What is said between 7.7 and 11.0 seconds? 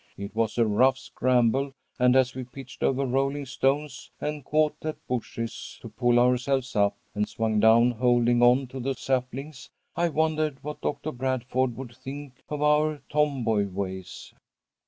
holding on to the saplings, I wondered what